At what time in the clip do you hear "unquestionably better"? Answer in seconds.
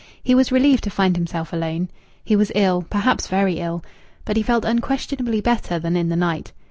4.65-5.77